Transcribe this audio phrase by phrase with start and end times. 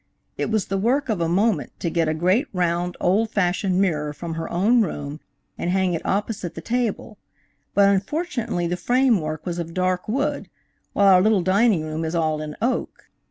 [0.35, 4.13] It was the work of a moment to get a great round, old fashioned mirror
[4.13, 5.19] from her own room
[5.59, 7.19] and hang it opposite the table,
[7.75, 10.49] but unfortunately the framework was of dark wood,
[10.93, 13.09] while our little dining room is all in oak.